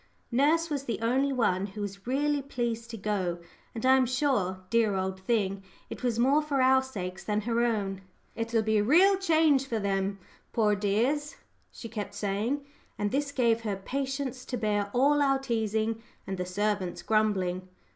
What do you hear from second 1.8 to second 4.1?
was really pleased to go; and I am